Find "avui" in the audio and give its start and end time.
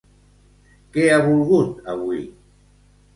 1.93-2.25